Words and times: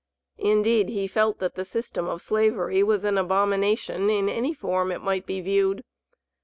Indeed 0.39 0.89
he 0.89 1.05
felt 1.07 1.37
that 1.37 1.53
the 1.53 1.63
system 1.63 2.07
of 2.09 2.23
Slavery 2.23 2.81
was 2.81 3.03
an 3.03 3.19
abomination 3.19 4.09
in 4.09 4.29
any 4.29 4.51
form 4.51 4.91
it 4.91 5.01
might 5.03 5.27
be 5.27 5.41
viewed. 5.41 5.83